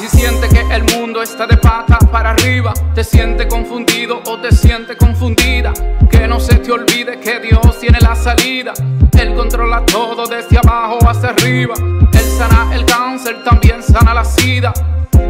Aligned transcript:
Si 0.00 0.08
sientes 0.08 0.48
que 0.48 0.60
el 0.74 0.82
mundo 0.96 1.22
está 1.22 1.46
de 1.46 1.58
pata 1.58 1.98
para 2.10 2.30
arriba, 2.30 2.72
te 2.94 3.04
sientes 3.04 3.46
confundido 3.48 4.22
o 4.26 4.38
te 4.38 4.50
sientes 4.50 4.96
confundida, 4.96 5.74
que 6.10 6.26
no 6.26 6.40
se 6.40 6.54
te 6.54 6.72
olvide 6.72 7.20
que 7.20 7.38
Dios 7.38 7.78
tiene 7.78 7.98
la 8.00 8.14
salida. 8.14 8.72
Él 9.18 9.34
controla 9.34 9.84
todo 9.84 10.26
desde 10.26 10.56
abajo 10.56 11.06
hacia 11.06 11.28
arriba. 11.28 11.74
Él 12.14 12.24
sana 12.38 12.74
el 12.74 12.86
cáncer, 12.86 13.44
también 13.44 13.82
sana 13.82 14.14
la 14.14 14.24
sida. 14.24 14.72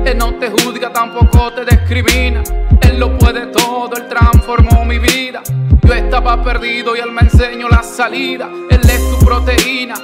Él 0.05 0.17
no 0.17 0.35
te 0.35 0.49
juzga, 0.51 0.93
tampoco 0.93 1.53
te 1.53 1.65
discrimina. 1.65 2.45
Él 2.83 3.01
lo 3.01 3.19
puede 3.19 3.47
todo, 3.47 3.91
Él 3.97 4.07
transformó 4.09 4.85
mi 4.85 5.01
vida. 5.01 5.43
Yo 5.83 5.95
estaba 5.95 6.45
perdido 6.45 6.95
y 6.95 7.01
Él 7.01 7.11
me 7.11 7.23
enseñó 7.23 7.69
la 7.69 7.83
salida. 7.83 8.49
Él 8.71 8.81
es 8.89 9.11
tu 9.11 9.27
proteína, 9.27 9.95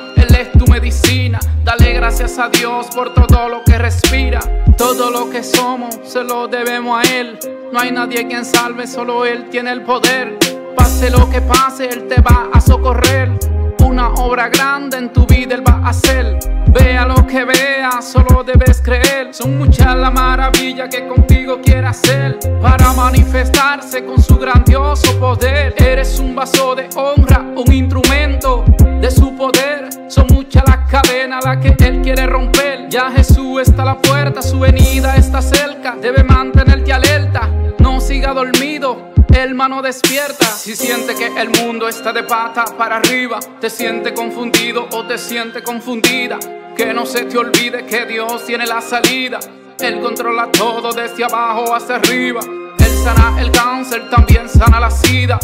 es 0.40 0.52
tu 0.52 0.66
medicina. 0.66 1.38
Dale 1.64 1.92
gracias 1.92 2.38
a 2.38 2.48
Dios 2.48 2.88
por 2.94 3.14
todo 3.14 3.48
lo 3.48 3.64
que 3.64 3.78
respira. 3.78 4.40
Todo 4.76 5.10
lo 5.10 5.30
que 5.30 5.42
somos 5.42 5.98
se 6.04 6.22
lo 6.22 6.46
debemos 6.48 6.98
a 6.98 7.10
Él. 7.10 7.38
No 7.72 7.80
hay 7.80 7.90
nadie 7.90 8.26
quien 8.26 8.44
salve, 8.44 8.86
solo 8.86 9.24
Él 9.24 9.48
tiene 9.50 9.72
el 9.72 9.82
poder. 9.82 10.38
Pase 10.76 11.10
lo 11.10 11.28
que 11.30 11.40
pase, 11.40 11.88
Él 11.88 12.06
te 12.08 12.20
va 12.20 12.48
a 12.52 12.60
socorrer. 12.60 13.30
Una 13.80 14.10
obra 14.14 14.48
grande 14.48 14.98
en 14.98 15.12
tu 15.12 15.26
vida 15.26 15.54
Él 15.54 15.66
va 15.66 15.80
a 15.84 15.90
hacer. 15.90 16.38
Vea 16.68 17.06
lo 17.06 17.26
que 17.26 17.44
vea, 17.44 18.02
solo 18.02 18.44
debes 18.44 18.82
creer. 18.82 19.32
Son 19.32 19.56
muchas 19.56 19.96
las 19.96 20.12
maravillas 20.12 20.88
que 20.90 21.06
contigo 21.06 21.60
quiere 21.62 21.86
hacer 21.86 22.38
para 22.60 22.92
manifestarse 22.92 24.04
con 24.04 24.20
su 24.20 24.36
grandioso 24.36 25.18
poder. 25.18 25.74
Eres 25.78 26.18
un 26.18 26.34
vaso 26.34 26.74
de 26.74 26.88
honra, 26.96 27.15
las 31.44 31.58
que 31.58 31.74
Él 31.84 32.02
quiere 32.02 32.26
romper. 32.26 32.88
Ya 32.88 33.10
Jesús 33.10 33.62
está 33.62 33.82
a 33.82 33.86
la 33.86 33.98
puerta, 33.98 34.42
su 34.42 34.58
venida 34.58 35.16
está 35.16 35.42
cerca. 35.42 35.96
Debe 36.00 36.24
mantenerte 36.24 36.92
alerta, 36.92 37.48
no 37.78 38.00
siga 38.00 38.32
dormido. 38.32 39.14
Hermano 39.28 39.82
despierta 39.82 40.46
Si 40.46 40.74
siente 40.74 41.14
que 41.14 41.26
el 41.26 41.50
mundo 41.50 41.88
está 41.88 42.12
de 42.12 42.22
pata 42.22 42.64
para 42.78 42.96
arriba 42.96 43.38
Te 43.60 43.68
siente 43.68 44.14
confundido 44.14 44.88
o 44.92 45.04
te 45.04 45.18
siente 45.18 45.62
confundida 45.62 46.38
que 46.76 46.92
no 46.92 47.06
se 47.06 47.24
te 47.24 47.38
olvide 47.38 47.86
que 47.86 48.04
Dios 48.04 48.44
tiene 48.44 48.66
la 48.66 48.82
salida. 48.82 49.40
Él 49.80 49.98
controla 50.00 50.50
todo 50.52 50.92
desde 50.92 51.24
abajo 51.24 51.74
hacia 51.74 51.96
arriba. 51.96 52.40
Él 52.78 52.98
sana 53.02 53.40
el 53.40 53.50
cáncer, 53.50 54.10
también 54.10 54.46
sana 54.46 54.78
la 54.78 54.90
sida. 54.90 55.38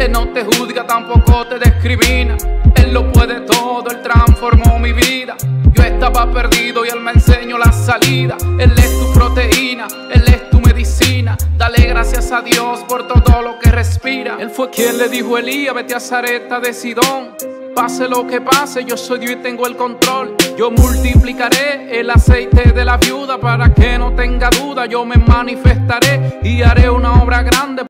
Él 0.00 0.10
no 0.10 0.28
te 0.30 0.44
juzga, 0.44 0.84
tampoco 0.84 1.46
te 1.46 1.60
discrimina. 1.60 2.36
Él 2.84 2.92
lo 2.92 3.10
puede 3.10 3.40
todo, 3.40 3.88
Él 3.90 4.02
transformó 4.02 4.78
mi 4.78 4.92
vida. 4.92 5.36
Yo 5.72 5.82
estaba 5.82 6.30
perdido 6.30 6.84
y 6.84 6.90
Él 6.90 7.00
me 7.00 7.12
enseñó 7.12 7.56
la 7.56 7.72
salida. 7.72 8.36
Él 8.58 8.72
es 8.76 8.98
tu 8.98 9.10
proteína, 9.14 9.88
Él 10.12 10.22
es 10.26 10.50
tu 10.50 10.60
medicina. 10.60 11.34
Dale 11.56 11.86
gracias 11.86 12.30
a 12.30 12.42
Dios 12.42 12.80
por 12.86 13.08
todo 13.08 13.40
lo 13.40 13.58
que 13.58 13.70
respira. 13.70 14.36
Él 14.38 14.50
fue 14.50 14.68
quien 14.68 14.98
le 14.98 15.08
dijo 15.08 15.36
a 15.36 15.40
Elías, 15.40 15.74
vete 15.74 15.94
a 15.94 16.00
Zareta 16.00 16.60
de 16.60 16.74
Sidón. 16.74 17.34
Pase 17.74 18.06
lo 18.06 18.26
que 18.26 18.40
pase, 18.40 18.84
yo 18.84 18.96
soy 18.96 19.18
Dios 19.18 19.32
y 19.32 19.36
tengo 19.36 19.66
el 19.66 19.76
control. 19.76 20.36
Yo 20.56 20.70
multiplicaré 20.70 21.98
el 21.98 22.10
aceite 22.10 22.70
de 22.70 22.84
la 22.84 22.98
viuda 22.98 23.38
para 23.38 23.72
que 23.72 23.98
no 23.98 24.14
tenga 24.14 24.50
duda. 24.50 24.86
Yo 24.86 25.06
me 25.06 25.16
manifestaré 25.16 26.38
y 26.42 26.62
haré 26.62 26.90
una 26.90 27.22
obra 27.22 27.42
grande. 27.42 27.82